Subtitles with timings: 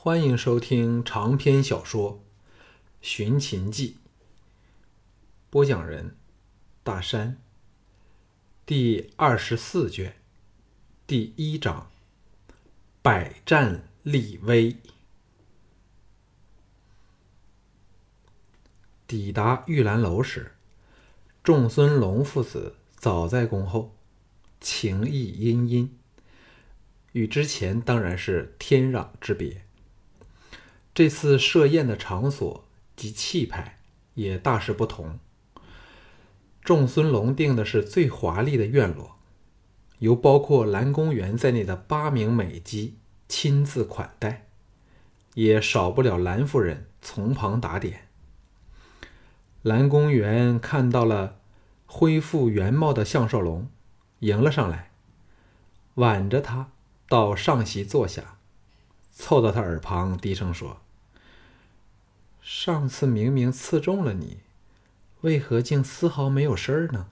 [0.00, 2.12] 欢迎收听长篇小说
[3.00, 3.96] 《寻秦记》，
[5.50, 6.14] 播讲人：
[6.84, 7.42] 大山。
[8.64, 10.14] 第二十四卷，
[11.04, 11.90] 第一章：
[13.02, 14.76] 百战立威。
[19.08, 20.52] 抵达玉兰楼时，
[21.42, 23.96] 仲孙龙父子早在恭候，
[24.60, 25.98] 情意殷殷，
[27.10, 29.64] 与之前当然是天壤之别。
[30.98, 32.64] 这次设宴的场所
[32.96, 33.78] 及气派
[34.14, 35.20] 也大是不同。
[36.60, 39.16] 仲孙龙定的是最华丽的院落，
[40.00, 42.96] 由包括蓝公园在内的八名美姬
[43.28, 44.48] 亲自款待，
[45.34, 48.08] 也少不了蓝夫人从旁打点。
[49.62, 51.36] 蓝公园看到了
[51.86, 53.70] 恢复原貌的项少龙，
[54.18, 54.90] 迎了上来，
[55.94, 56.72] 挽着他
[57.08, 58.38] 到上席坐下，
[59.12, 60.78] 凑到他耳旁低声说
[62.50, 64.38] ：“上次明明刺中了你，
[65.20, 67.08] 为何竟丝毫没有事儿呢？”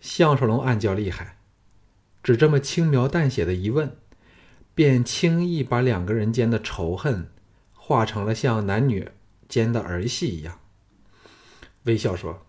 [0.00, 1.36] 项少龙暗叫厉害，
[2.22, 3.94] 只这么轻描淡写的一问，
[4.74, 7.28] 便轻易把两个人间的仇恨
[7.74, 9.10] 化成了像男女。
[9.46, 10.58] 间的儿戏一样，
[11.82, 12.46] 微笑说：“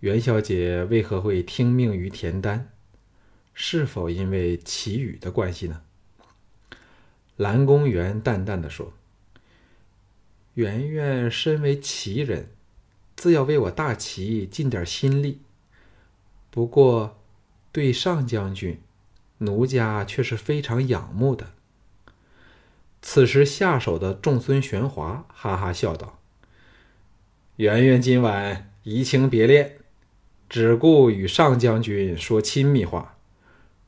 [0.00, 2.72] 袁小姐为何会听命于田丹？
[3.54, 5.82] 是否因为祁宇的关系呢？”
[7.36, 8.92] 蓝公园淡淡的说
[10.54, 12.50] ：“圆圆身为齐人，
[13.16, 15.40] 自要为我大齐尽点心力。
[16.50, 17.18] 不过，
[17.72, 18.80] 对上将军，
[19.38, 21.52] 奴家却是非常仰慕的。”
[23.00, 26.20] 此时下手的仲孙玄华哈哈笑道
[27.56, 29.78] ：“圆圆今晚移情别恋，
[30.48, 33.16] 只顾与上将军说亲密话，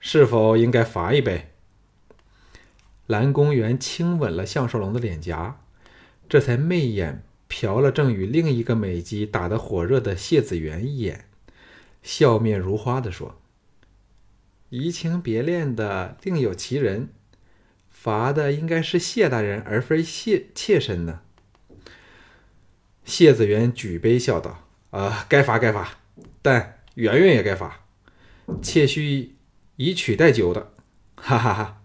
[0.01, 1.53] 是否应该罚一杯？”
[3.07, 5.61] 蓝公园轻吻了项少龙的脸颊，
[6.29, 11.27] 这才媚眼瞟了正与另一个美姬打得火热的谢子元一眼，
[12.03, 13.41] 笑面如花的说
[14.71, 17.11] ：“移情别恋的另有其人。”
[17.89, 21.21] 罚的应该是谢大人，而非谢妾身呢。
[23.05, 25.99] 谢子元举杯笑道：“啊，该罚该罚，
[26.43, 27.87] 但圆圆也该罚，
[28.61, 29.37] 妾须
[29.77, 30.75] 以取代酒的。”
[31.17, 31.83] 哈哈哈。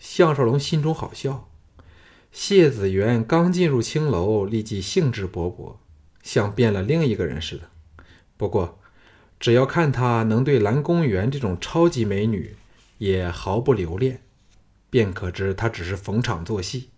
[0.00, 1.48] 项少龙心中好笑。
[2.34, 5.76] 谢子元刚进入青楼，立即兴致勃勃，
[6.20, 7.70] 像变了另一个人似的。
[8.36, 8.80] 不过，
[9.38, 12.56] 只要看他能对蓝公园这种超级美女
[12.98, 14.20] 也毫不留恋。
[14.90, 16.88] 便可知他只是逢场作戏，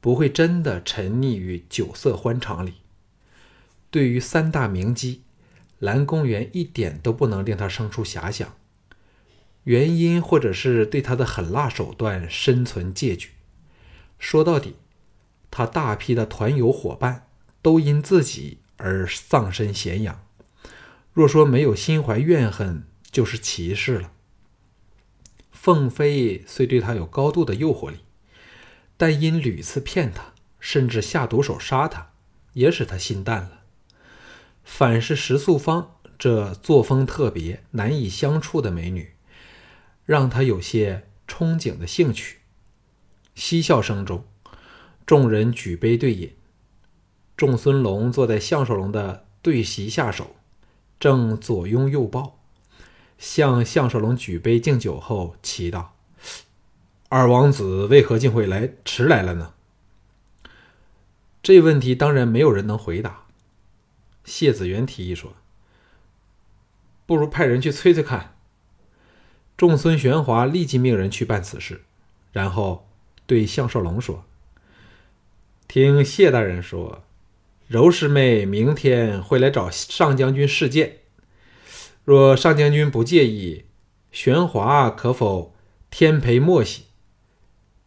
[0.00, 2.76] 不会真的沉溺于酒色欢场里。
[3.90, 5.18] 对于三大名妓，
[5.78, 8.54] 蓝公园一点都不能令他生出遐想。
[9.64, 13.32] 原因或者是对他的狠辣手段深存戒惧。
[14.24, 14.76] 说到底，
[15.50, 17.28] 他大批的团友伙伴
[17.60, 20.24] 都因自己而丧身咸阳。
[21.12, 24.12] 若说没有心怀怨恨，就是歧视了。
[25.52, 27.98] 凤飞虽对他有高度的诱惑力，
[28.96, 32.12] 但因屡次骗他，甚至下毒手杀他，
[32.54, 33.60] 也使他心淡了。
[34.64, 39.12] 反是石素芳这作风特别、难以相处的美女，
[40.06, 42.38] 让他有些憧憬的兴趣。
[43.34, 44.24] 嬉笑声中，
[45.06, 46.34] 众人举杯对饮。
[47.36, 50.36] 仲孙龙坐在项少龙的对席下手，
[51.00, 52.38] 正左拥右抱。
[53.18, 55.96] 向项少龙举杯敬酒后，奇道
[57.08, 59.54] ：“二王子为何竟会来迟来了呢？”
[61.42, 63.24] 这问题当然没有人能回答。
[64.24, 65.34] 谢子元提议说
[67.04, 68.36] ：“不如派人去催催看。”
[69.56, 71.82] 仲孙玄华立即命人去办此事，
[72.32, 72.88] 然后
[73.26, 74.24] 对项少龙说
[75.66, 77.02] ：“听谢大人说，
[77.66, 80.98] 柔师妹明天会来找上将军试剑。”
[82.04, 83.64] 若上将军不介意，
[84.12, 85.54] 玄华可否
[85.90, 86.84] 天陪莫喜，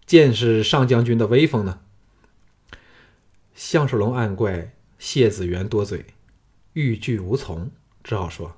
[0.08, 1.82] 见识上将军的威风呢？
[3.54, 6.06] 项少龙暗怪谢子元多嘴，
[6.74, 7.70] 欲拒无从，
[8.04, 8.58] 只好说：“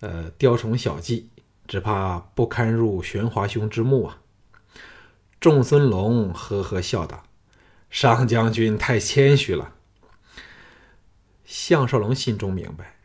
[0.00, 1.28] 呃，雕虫小技，
[1.68, 4.22] 只怕不堪入玄华兄之目啊。”
[5.40, 7.22] 仲孙龙呵呵笑道
[7.90, 9.74] ：“上将军太谦虚了。”
[11.46, 12.96] 项少龙心中明白。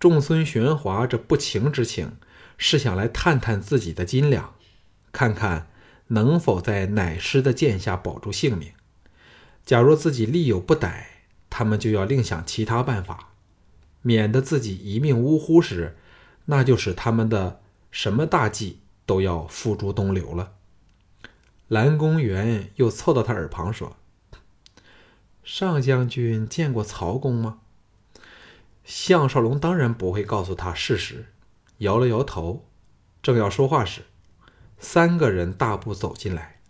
[0.00, 2.16] 仲孙玄华这不情之请，
[2.58, 4.54] 是想来探探自己的斤两，
[5.12, 5.68] 看看
[6.08, 8.72] 能否在乃师的剑下保住性命。
[9.64, 13.28] 假若自己力有不逮，他们就要另想其他办法，
[14.02, 15.96] 免得自己一命呜呼时，
[16.46, 17.60] 那就使他们的
[17.92, 20.54] 什么大计都要付诸东流了。
[21.70, 23.96] 蓝公园又凑到他耳旁说
[25.44, 27.60] ：“上将军见过曹公吗？”
[28.82, 31.26] 项少龙当然不会告诉他事实，
[31.78, 32.66] 摇了摇头。
[33.22, 34.02] 正要说话时，
[34.80, 36.60] 三个人大步走进来。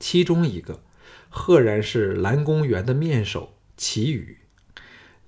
[0.00, 0.82] 其中一个
[1.30, 4.38] 赫然是蓝公园的面首齐宇，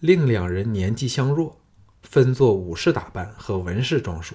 [0.00, 1.60] 另两人年纪相若，
[2.02, 4.34] 分作武士打扮和文士装束。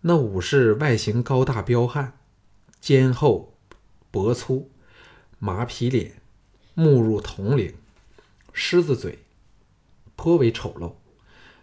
[0.00, 2.18] 那武士外形高大彪悍，
[2.84, 3.54] 肩厚
[4.10, 4.70] 脖粗，
[5.38, 6.20] 马皮脸，
[6.74, 7.72] 目入铜铃，
[8.52, 9.20] 狮子嘴。
[10.16, 10.92] 颇为丑陋，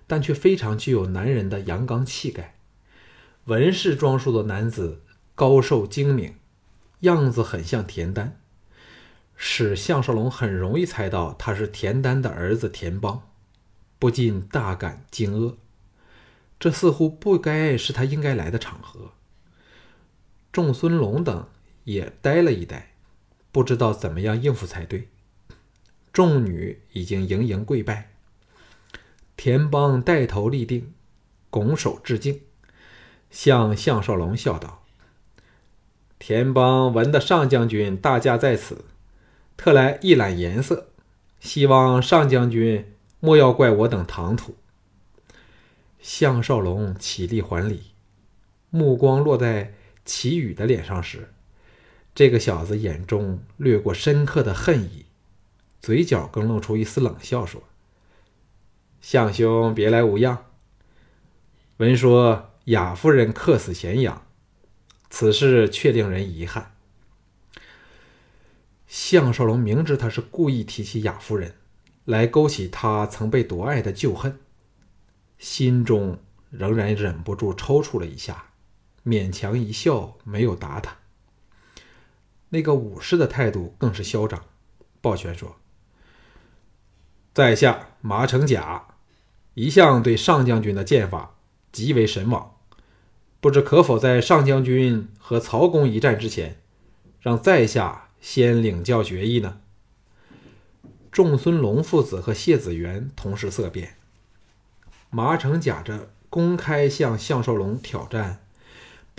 [0.07, 2.55] 但却非常具有男人的阳刚气概。
[3.43, 5.03] 文士装束的男子
[5.35, 6.37] 高瘦精明，
[7.01, 8.39] 样子很像田丹，
[9.35, 13.29] 使项少龙很容易猜到他是田丹的儿子田邦，
[13.99, 15.57] 不禁大感惊愕。
[16.59, 19.11] 这似乎不该是他应该来的场合。
[20.51, 21.47] 仲孙龙等
[21.85, 22.91] 也呆了一呆，
[23.51, 25.07] 不知道怎么样应付才对。
[26.11, 28.11] 众女已经盈盈跪拜。
[29.37, 30.93] 田邦带头立定，
[31.49, 32.41] 拱手致敬，
[33.29, 34.83] 向项少龙笑道
[36.19, 38.85] ：“田邦闻得上将军大驾在此，
[39.55, 40.89] 特来一览颜色，
[41.39, 44.55] 希望上将军莫要怪我等唐突。”
[45.99, 47.91] 项少龙起立还礼，
[48.69, 49.73] 目光落在
[50.13, 51.31] 齐宇的脸上时，
[52.13, 55.05] 这个小子眼中掠过深刻的恨意，
[55.79, 57.63] 嘴角更露出一丝冷笑，说。
[58.99, 60.47] 相兄别来无恙。
[61.77, 64.27] 闻说雅夫人客死咸阳，
[65.09, 66.75] 此事却令人遗憾。
[68.87, 71.55] 项少龙明知他是故意提起雅夫人，
[72.03, 74.37] 来勾起他曾被夺爱的旧恨，
[75.39, 76.19] 心中
[76.49, 78.50] 仍然忍不住抽搐了一下，
[79.05, 80.97] 勉强一笑，没有答他。
[82.49, 84.43] 那个武士的态度更是嚣张，
[85.01, 85.55] 抱拳说
[87.33, 88.87] ：“在下马成甲。”
[89.53, 91.35] 一向对上将军的剑法
[91.73, 92.55] 极为神往，
[93.41, 96.61] 不知可否在上将军和曹公一战之前，
[97.19, 99.59] 让在下先领教绝艺呢？
[101.11, 103.97] 仲孙龙父子和谢子元同时色变，
[105.09, 108.45] 麻城甲着公开向项少龙挑战，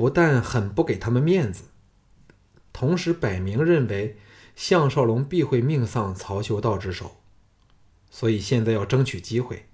[0.02, 1.66] 不但很不给他们面子，
[2.72, 4.16] 同时摆明认为
[4.56, 7.18] 项少龙必会命丧曹修道之手，
[8.10, 9.66] 所以现在要争取机会。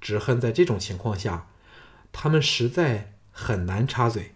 [0.00, 1.48] 只恨在这种情况下，
[2.10, 4.32] 他们实在很难插嘴。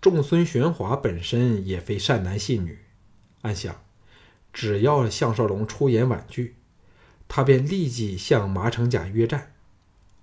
[0.00, 2.78] 仲孙玄华本身也非善男信女，
[3.42, 3.82] 暗想，
[4.50, 6.56] 只要项少龙出言婉拒，
[7.28, 9.52] 他便立即向麻城甲约战，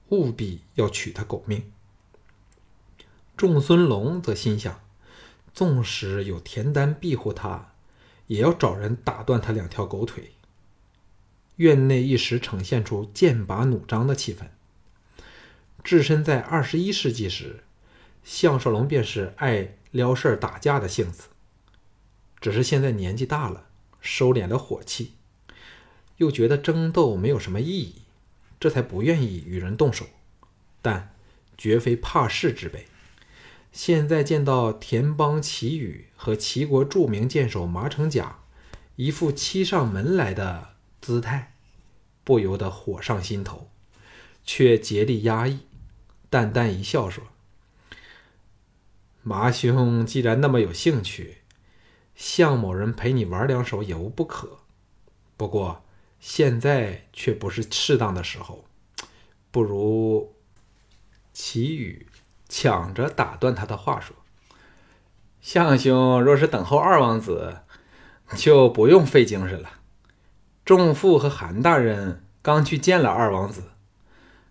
[0.09, 1.71] 务必要取他狗命。
[3.37, 4.81] 仲孙龙则心想，
[5.53, 7.73] 纵使有田丹庇护他，
[8.25, 10.31] 也要找人打断他两条狗腿。
[11.57, 14.47] 院内一时呈现出剑拔弩张的气氛。
[15.83, 17.63] 置身在二十一世纪时，
[18.23, 21.29] 项少龙便是爱撩事儿、打架的性子。
[22.41, 23.67] 只是现在年纪大了，
[24.01, 25.13] 收敛了火气，
[26.17, 28.01] 又觉得争斗没有什么意义，
[28.59, 30.07] 这才不愿意与人动手。
[30.81, 31.13] 但
[31.55, 32.87] 绝非怕事之辈。
[33.77, 38.39] 现在见到田邦齐宇和齐国著名剑手麻成甲，
[38.95, 40.69] 一副欺上门来的。
[40.99, 41.53] 姿态
[42.23, 43.69] 不由得火上心头，
[44.43, 45.59] 却竭力压抑，
[46.27, 47.23] 淡淡一笑说
[49.21, 51.43] ：“麻兄既然那么有兴趣，
[52.15, 54.57] 向某人陪你玩两手也无不可。
[55.37, 55.85] 不过
[56.19, 58.65] 现在却不是适当的时候，
[59.51, 60.33] 不如……”
[61.31, 62.06] 齐宇
[62.49, 64.15] 抢着打断他的话说
[65.41, 67.59] ：“向兄若是等候二王子，
[68.35, 69.71] 就不用费精神了。”
[70.65, 73.71] 仲父和韩大人刚去见了二王子，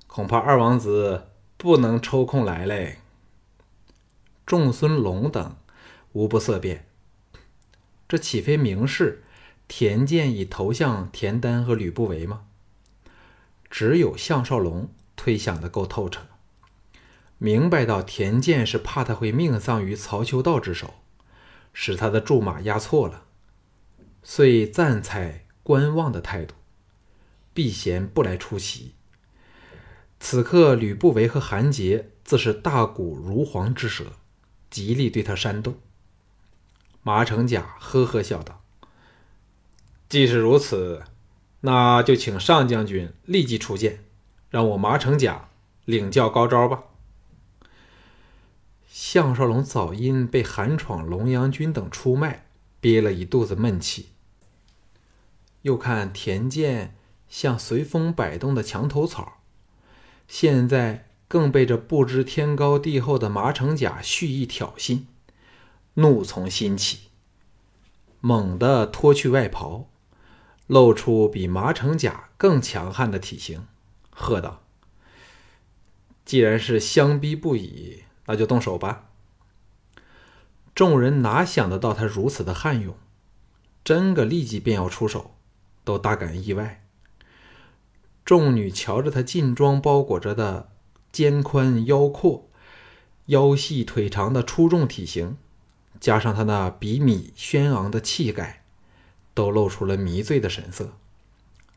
[0.07, 3.01] 恐怕二王子不能抽空来嘞。
[4.47, 5.57] 仲孙龙等
[6.13, 6.87] 无不色变，
[8.09, 9.25] 这岂非明示
[9.69, 12.45] 田健已投向田丹和吕不韦吗？
[13.69, 16.23] 只有项少龙推想的够透彻，
[17.39, 20.95] 明白到田健是怕他会命丧于曹秋道之手，
[21.73, 23.25] 使他的驻马押错了，
[24.23, 25.43] 遂暂采。
[25.67, 26.55] 观望的态度，
[27.53, 28.95] 避嫌不来出席。
[30.21, 34.13] 此刻，吕不韦和韩杰自是大骨如簧之舌，
[34.71, 35.75] 极力对他煽动。
[37.03, 38.63] 马成甲呵呵笑道
[40.09, 41.03] ：“既是如此，
[41.63, 44.05] 那就请上将军立即出剑，
[44.51, 45.49] 让我马成甲
[45.85, 46.85] 领教高招吧。”
[48.99, 52.47] 项少龙早因被韩闯、龙阳军等出卖，
[52.81, 54.09] 憋了一肚子闷气。
[55.61, 56.97] 又看田健
[57.29, 59.43] 像随风摆动的墙头草，
[60.27, 65.03] 现在更被这不知天高地厚的麻城甲蓄意挑衅，
[65.93, 67.11] 怒从心起，
[68.21, 69.91] 猛地脱去外袍，
[70.67, 73.67] 露出比麻城甲更强悍的体型，
[74.09, 74.63] 喝道
[76.25, 79.09] ：“既然是相逼不已，那就动手吧。”
[80.75, 82.95] 众人哪想得到他如此的悍勇，
[83.83, 85.33] 真个立即便要出手。
[85.85, 86.85] 都大感意外。
[88.25, 90.69] 众女瞧着他劲装包裹着的
[91.13, 92.49] 肩宽腰阔、
[93.27, 95.39] 腰细腿长的出众体型，
[96.01, 98.65] 加上他那比米轩昂的气概，
[99.33, 100.95] 都露出了迷醉的神色，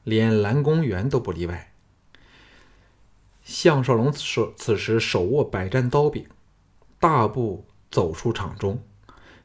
[0.03, 1.71] 连蓝公园都不例外。
[3.43, 6.25] 项少龙此此时手握百战刀柄，
[6.99, 8.83] 大步走出场中，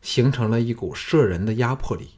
[0.03, 2.11] 形成了一股摄人的压迫力。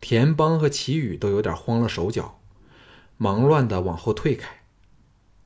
[0.00, 2.40] 田邦和齐宇都有点慌了手脚，
[3.18, 4.62] 忙乱的往后退开，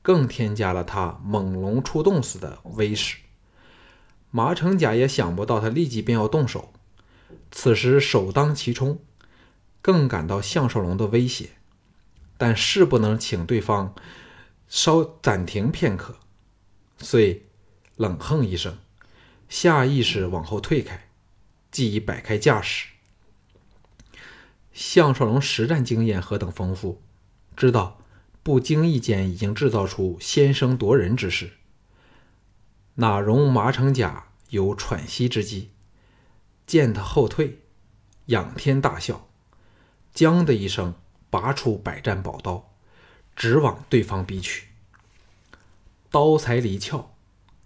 [0.01, 3.17] 更添加了他猛龙出洞似的威势。
[4.31, 6.73] 麻城甲也想不到他立即便要动手，
[7.51, 8.99] 此时首当其冲，
[9.81, 11.49] 更感到项少龙的威胁，
[12.37, 13.93] 但是不能请对方
[14.67, 16.15] 稍暂停片刻，
[16.97, 17.46] 遂
[17.97, 18.77] 冷哼一声，
[19.49, 21.09] 下意识往后退开，
[21.71, 22.89] 既已摆开架势。
[24.71, 27.01] 项少龙实战经验何等丰富，
[27.55, 27.99] 知道
[28.43, 31.53] 不经意间已经制造出先声夺人之势，
[32.95, 35.71] 哪容麻城甲有喘息之机？
[36.67, 37.61] 见他后退，
[38.27, 39.27] 仰天大笑，
[40.13, 40.93] 将的一声
[41.31, 42.71] 拔出百战宝刀，
[43.35, 44.67] 直往对方逼去。
[46.11, 47.15] 刀才离鞘，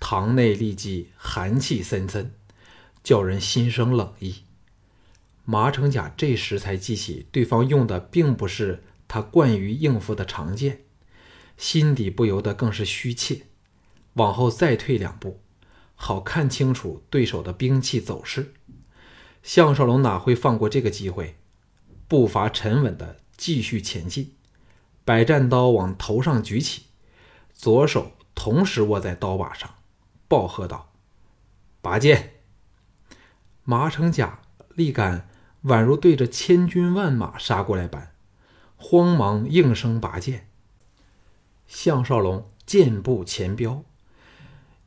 [0.02, 2.34] 堂内立即寒气森森，
[3.02, 4.44] 叫人心生冷意。
[5.46, 10.82] 麻城甲这时才记起，对方用的并不是他惯于应付的长剑，
[11.56, 13.44] 心底不由得更是虚怯，
[14.14, 15.40] 往后再退两步，
[15.96, 18.54] 好看清楚对手的兵器走势。
[19.44, 21.38] 项少龙哪会放过这个机会，
[22.08, 24.34] 步伐沉稳的继续前进，
[25.06, 26.88] 百战刀往头上举起，
[27.54, 29.76] 左手同时握在刀把上，
[30.32, 30.94] 暴喝道
[31.84, 32.36] ：“拔剑！”
[33.66, 34.40] 麻城甲
[34.76, 35.28] 力感。
[35.66, 38.16] 宛如对着千军万马杀过来般，
[38.78, 40.48] 慌忙应声拔剑。
[41.68, 43.84] 项少龙箭步前飙，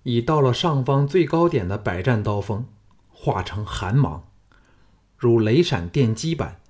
[0.02, 2.66] 已到了上方最高点的百战刀锋，
[3.08, 4.26] 化成寒芒，
[5.16, 6.60] 如雷闪电击般，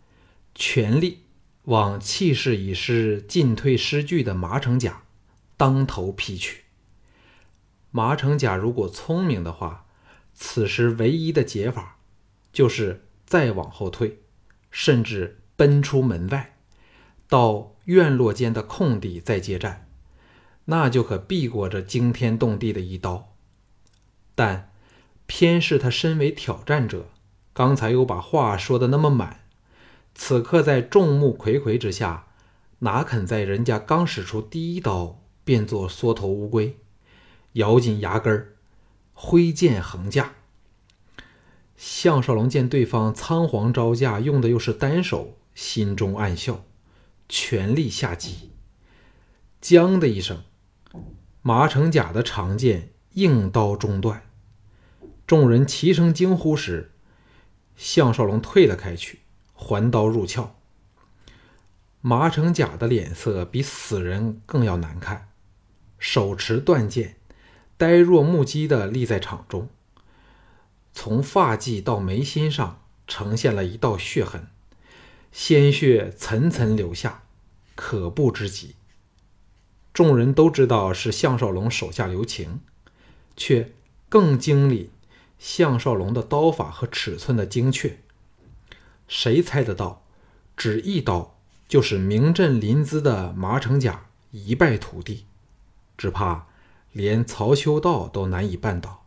[0.54, 1.22] 全力
[1.62, 5.04] 往气势已是进退失据的麻城甲
[5.56, 6.63] 当头劈去。
[7.96, 9.86] 麻城甲如果聪明的话，
[10.34, 11.98] 此时唯一的解法
[12.52, 13.02] 就是。
[13.26, 14.20] 再往后退，
[14.70, 16.58] 甚至奔出门外，
[17.26, 19.88] 到院落间的空地再接战，
[20.66, 23.34] 那就可避过这惊天动地的一刀。
[24.34, 24.70] 但
[25.26, 27.08] 偏是他身为挑战者，
[27.54, 29.40] 刚才又把话说的那么满，
[30.14, 32.26] 此刻在众目睽睽之下，
[32.80, 36.76] 哪肯在人家刚使出第一刀便做缩头乌龟，
[37.54, 38.54] 咬紧牙根儿，
[39.12, 40.34] 挥剑横架。
[41.76, 46.64] 项少龙见对方仓皇招架，用的又是单手，心中暗笑，
[47.28, 48.50] 全力下击。
[49.60, 50.44] 将的一声，
[51.42, 54.22] 麻城甲的长剑硬刀中断。
[55.26, 56.92] 众人齐声惊呼时，
[57.76, 59.20] 项少龙退了开去，
[59.54, 60.54] 还刀入鞘。
[62.00, 65.28] 麻城甲的脸色比死人更要难看，
[65.98, 67.16] 手持断剑，
[67.76, 69.68] 呆若木鸡的立在场中。
[70.92, 74.48] 从发髻到眉心上呈现了一道血痕，
[75.32, 77.24] 鲜血层层流下，
[77.74, 78.76] 可怖之极。
[79.92, 82.60] 众人都知道是项少龙手下留情，
[83.36, 83.72] 却
[84.08, 84.90] 更惊理
[85.38, 87.98] 项少龙的刀法和尺寸的精确。
[89.06, 90.04] 谁猜得到，
[90.56, 91.36] 只一刀
[91.68, 95.26] 就使名震临淄的麻城甲一败涂地？
[95.98, 96.46] 只怕
[96.94, 99.04] 连曹修道都难以办到。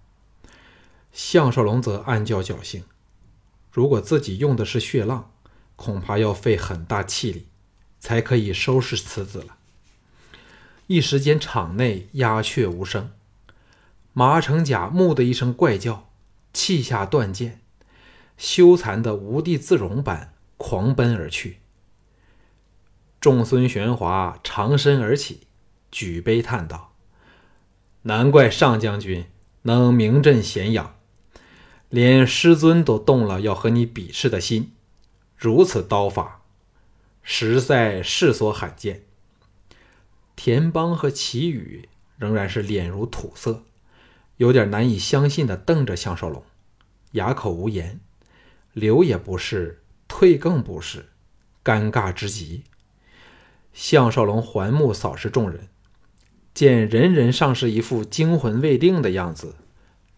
[1.12, 2.84] 项少龙则暗叫侥幸，
[3.72, 5.32] 如果自己用的是血浪，
[5.75, 7.48] 恐怕要费很大气力，
[7.98, 9.56] 才可以收拾此子了。
[10.88, 13.12] 一时间，场内鸦雀无声。
[14.13, 16.10] 麻成甲“木”的一声怪叫，
[16.53, 17.62] 弃下断剑，
[18.38, 21.60] 羞惭的无地自容般狂奔而去。
[23.20, 25.48] 众孙玄华长身而起，
[25.91, 26.87] 举杯叹道
[28.07, 29.25] ：“难怪上将军。”
[29.63, 30.95] 能名震咸阳，
[31.89, 34.71] 连师尊都动了要和你比试的心。
[35.35, 36.41] 如此刀法，
[37.21, 39.03] 实在世所罕见。”
[40.37, 43.63] 田邦和齐宇仍然是脸如土色，
[44.37, 46.41] 有点难以相信的瞪着项少龙，
[47.11, 47.99] 哑口无言。
[48.71, 51.09] 留也不是，退更不是，
[51.61, 52.63] 尴尬之极。
[53.73, 55.67] 项少龙环目扫视众人，
[56.57, 59.57] 见人人尚是一副惊魂未定的样子，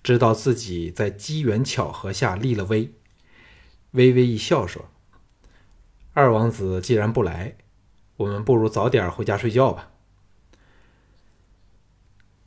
[0.01, 2.93] 知道自己在机缘巧合下立了威，
[3.91, 4.89] 微微一笑说
[6.15, 7.58] ：“二王子既然不来，
[8.15, 9.91] 我们不如早点回家睡觉吧。”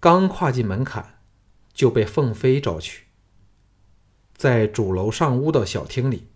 [0.01, 1.19] 刚跨进门槛，
[1.75, 3.05] 就被凤飞招去。
[4.35, 6.29] 在主楼上屋的小厅里，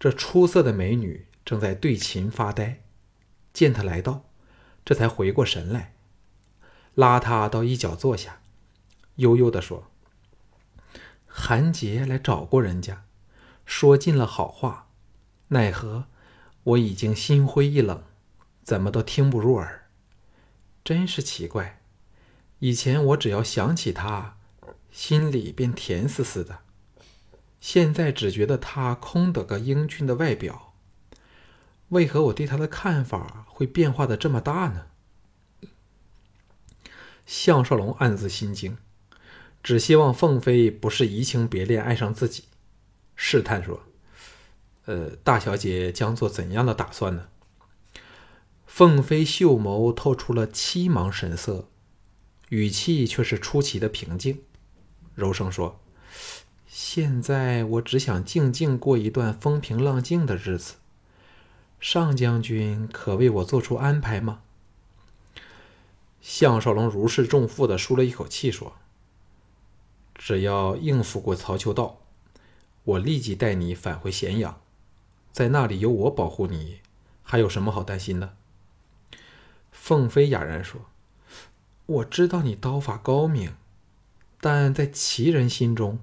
[0.00, 2.80] 这出色的美女正在对琴发呆。
[3.52, 4.24] 见他来到，
[4.86, 5.92] 这才回过神来，
[6.98, 8.40] 拉他到一角坐下，
[9.14, 9.88] 悠悠地说
[11.28, 13.04] ：“韩杰来找过人家，
[13.64, 14.88] 说尽了好话，
[15.50, 16.06] 奈何
[16.64, 18.02] 我已经心灰意冷，
[18.64, 19.86] 怎么都听不入耳，
[20.82, 21.80] 真是奇怪。”
[22.58, 24.36] 以前我只要想起他，
[24.90, 26.62] 心里便甜丝丝的。
[27.60, 30.74] 现在只觉得他空得个英俊的外表，
[31.90, 34.86] 为何我对他的看法会变化的这么大呢？
[37.28, 38.78] 项少龙暗自心惊，
[39.62, 42.44] 只希望凤飞不是移情别恋爱上自己，
[43.14, 43.82] 试探说
[44.86, 47.28] ：“呃，大小姐将做怎样的打算呢？”
[48.64, 51.68] 凤飞秀眸透出了凄茫神色。
[52.48, 54.42] 语气却是出奇的平静，
[55.14, 55.78] 柔声说
[56.66, 60.76] ：“现在我只想静静过一段风平浪静的日子。
[61.78, 64.40] 上将军可为我做出安排吗？”
[66.30, 68.74] 项少龙如释重负的舒了一口气，说
[70.14, 72.02] ：“只要应付过曹秋道，
[72.84, 74.60] 我立即带你返回咸阳，
[75.32, 76.80] 在那里有我保护你，
[77.22, 78.36] 还有什么好担心的？”
[79.72, 80.82] 凤飞哑然说。
[81.86, 83.54] 我知道你刀法高明，
[84.38, 85.98] 但在齐人心中，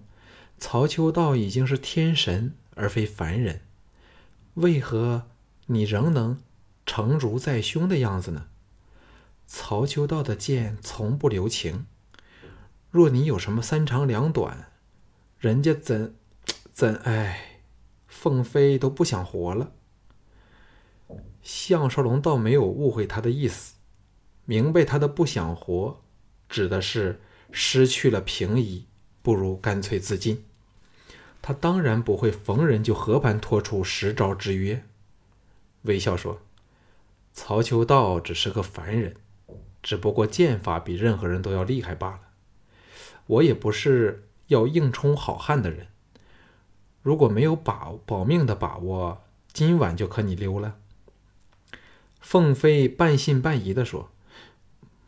[0.57, 3.61] 曹秋道已经是天神而非凡人。
[4.55, 5.27] 为何
[5.67, 6.41] 你仍能
[6.88, 8.47] 成竹在胸的样子呢？
[9.47, 11.86] 曹秋道的剑从不留情，
[12.91, 14.71] 若你有什么三长两短，
[15.39, 16.15] 人家怎
[16.71, 17.62] 怎哎，
[18.08, 19.71] 凤飞都不想活了。
[21.41, 23.75] 项少龙倒没有误会他的意思。
[24.45, 26.03] 明白他的不想活，
[26.47, 27.19] 指的是
[27.51, 28.86] 失去了平移，
[29.23, 30.45] 不如干脆自尽。
[31.41, 34.84] 他当然不会逢人就和盘托出十招之约。
[35.84, 36.41] 微笑说
[37.34, 39.15] ：“曹秋道只是个凡人，
[39.86, 42.21] 只不过剑法比任何人都要厉害罢了。
[43.28, 45.89] 我也不是要硬冲好汉的人。
[47.04, 49.21] 如果没有把保命的把握，
[49.54, 50.78] 今晚就可你溜了。”
[52.19, 54.10] 凤飞半信半疑的说。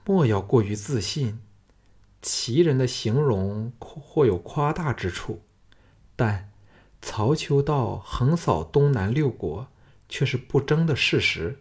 [0.06, 1.42] 莫要过于自信，
[2.22, 5.42] 其人的形容或有夸大之处，
[6.16, 6.50] 但
[7.02, 9.68] 曹秋道横扫东南六国
[10.08, 11.60] 却是不争的事实。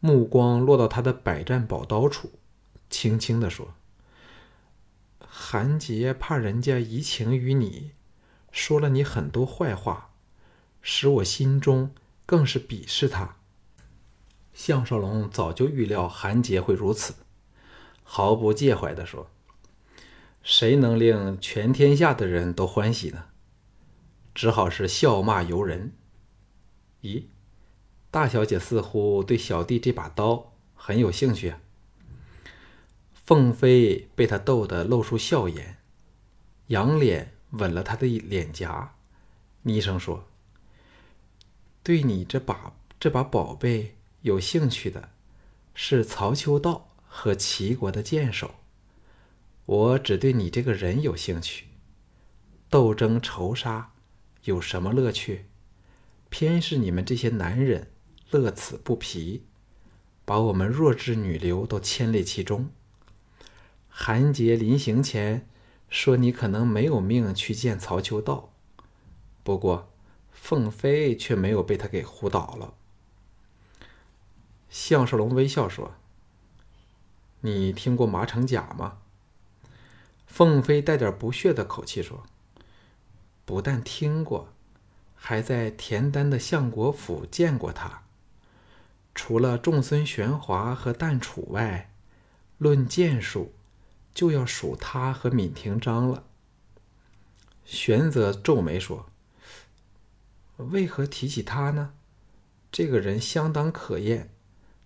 [0.00, 2.32] 目光落到他的百战宝刀处，
[2.88, 3.74] 轻轻的说
[5.20, 7.92] ：“韩杰怕人家移情于你，
[8.50, 10.10] 说了你很多坏话，
[10.80, 13.36] 使我心中更是鄙视他。”
[14.54, 17.14] 项少龙早就预料韩杰会如此，
[18.02, 19.30] 毫不介怀地说
[20.42, 23.26] ：“谁能令全天下的人都欢喜呢？
[24.34, 25.92] 只好是笑骂由人。”
[27.02, 27.24] 咦，
[28.10, 31.54] 大小姐似乎对小弟这把刀很有兴趣！
[33.12, 35.78] 凤飞被他逗得露出笑颜，
[36.68, 38.96] 仰脸吻了他的脸颊，
[39.62, 40.26] 昵声说
[41.84, 45.08] ：“对你这把这把宝贝。”有兴趣的
[45.72, 48.56] 是曹秋道和齐国的剑手，
[49.64, 51.68] 我只对你这个人有兴趣。
[52.68, 53.94] 斗争仇杀
[54.44, 55.46] 有什么乐趣？
[56.28, 57.92] 偏是你们这些男人
[58.30, 59.44] 乐此不疲，
[60.24, 62.70] 把我们弱智女流都牵累其中。
[63.88, 65.48] 韩杰临行前
[65.88, 68.52] 说你可能没有命去见曹秋道，
[69.42, 69.90] 不过
[70.30, 72.74] 凤飞却没有被他给唬倒了。
[74.68, 75.94] 项少龙微笑说
[77.42, 78.98] ：“你听过马成甲吗？”
[80.28, 82.22] 凤飞带点不屑的口气说
[83.44, 84.52] ：“不但听过，
[85.16, 88.04] 还在田丹的相国府见过他。
[89.14, 91.92] 除了仲孙玄华和淡楚外，
[92.58, 93.52] 论剑术，
[94.14, 96.24] 就要数他和闵廷章了。
[97.64, 99.06] 玄泽皱眉说
[100.56, 101.92] ：“为何提起他呢？
[102.72, 104.30] 这个人相当可厌，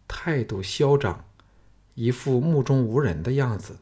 [0.08, 1.24] 态度嚣张，
[1.94, 3.78] 一副目中无人的样子，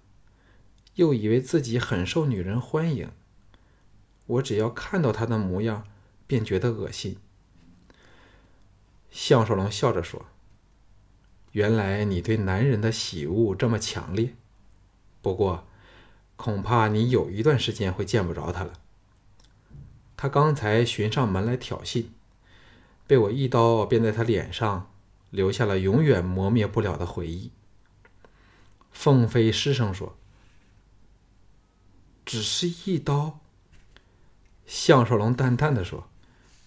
[0.96, 3.10] 又以为自己很受女人欢迎。
[4.26, 5.86] 我只要看到他的模样，
[6.26, 7.16] 便觉得恶心。”
[9.12, 10.24] 项少龙笑着说
[11.52, 14.34] ：“原来你对男人的喜恶这么强烈，
[15.20, 15.66] 不过，
[16.36, 18.72] 恐怕你有一段时间会见不着他了。
[20.16, 22.06] 他刚才寻上门来挑衅，
[23.06, 24.90] 被我一刀便在他脸上
[25.28, 27.52] 留下了永远磨灭不了的回忆。”
[28.90, 30.16] 凤飞失声说
[32.24, 33.40] ：“只是一刀。”
[34.66, 36.08] 项少龙淡淡的说：“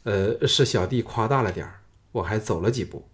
[0.03, 1.81] 呃，是小弟夸大了点儿。”
[2.15, 3.09] 我还走了几步，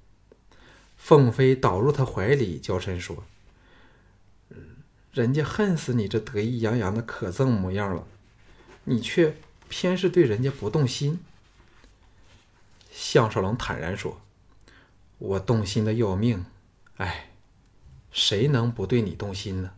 [0.96, 3.24] 凤飞倒入他怀里，娇嗔说
[5.12, 8.06] ：“人家恨死你这得意洋洋的可憎模样了，
[8.84, 9.36] 你却
[9.70, 11.20] 偏是对人家不动心。”
[12.94, 14.22] 项少龙坦然说
[15.18, 16.46] ：“我动心的要命，
[16.98, 17.32] 哎，
[18.12, 19.72] 谁能不对你动心呢？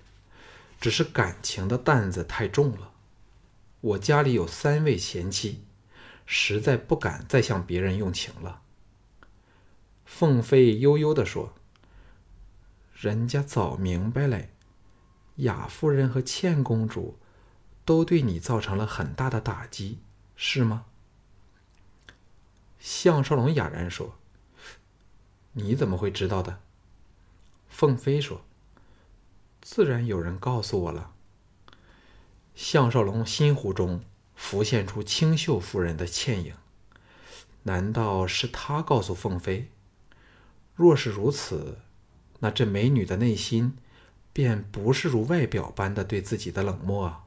[0.82, 2.92] 只是感情的担子太重了。
[3.80, 5.64] 我家里有三位贤妻，
[6.26, 8.60] 实在不敢再向别人用情了。”
[10.16, 11.56] 凤飞悠悠地说
[12.94, 14.46] ：“人家早明白了，
[15.38, 17.18] 雅夫人和倩公主
[17.84, 19.98] 都对你造成了很大的打击，
[20.36, 20.86] 是吗？”
[22.78, 24.14] 项少龙哑然说
[25.54, 26.60] ：“你怎么会知道的？”
[27.68, 28.46] 凤飞说
[29.64, 31.12] ：“自然有人告诉我了。”
[32.54, 34.04] 项少龙心湖中
[34.36, 36.54] 浮现出清秀夫人的倩影，
[37.64, 39.72] 难道是他告诉凤飞？
[40.76, 41.80] 若是如此，
[42.40, 43.78] 那这美女的内心
[44.32, 47.26] 便不是如外表般的对自己的冷漠啊。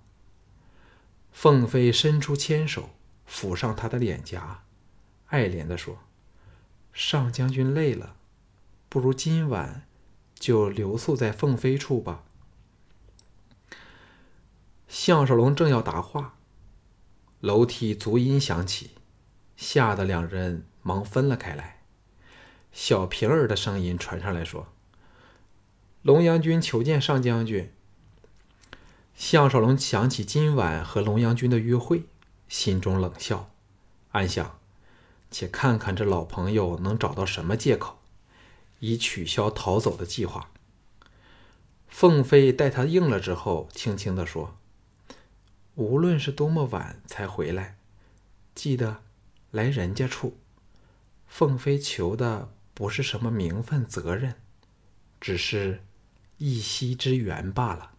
[1.33, 2.91] 凤飞伸出牵手
[3.31, 4.65] 抚上她的脸颊，
[5.27, 5.99] 爱怜的说
[6.93, 8.17] ：“上将军累了，
[8.89, 9.87] 不如今晚
[10.35, 12.25] 就留宿在凤飞处吧。”
[14.89, 16.37] 项少龙正要答话，
[17.41, 18.93] 楼梯足音响起，
[19.57, 21.76] 吓得两人忙分了开来。
[22.79, 24.67] 小平儿的声音传上来说
[26.03, 27.73] ：“龙阳君求见上将军。”
[29.17, 32.03] 项少龙想起今晚和龙阳君的约会，
[32.51, 33.49] 心中冷笑，
[34.13, 34.59] 暗想
[35.33, 37.97] ：“且看看这老朋友能找到什么借口，
[38.81, 40.51] 以取消逃走的计划。”
[41.89, 44.55] 凤飞待他应了之后，轻轻的说
[45.77, 47.79] ：“无论是多么晚才回来，
[48.55, 49.01] 记得
[49.51, 50.37] 来人家处。”
[51.27, 52.51] 凤飞求的。
[52.77, 54.35] 不是什么名分责任，
[55.19, 55.83] 只是
[56.37, 57.96] 一夕之缘罢了。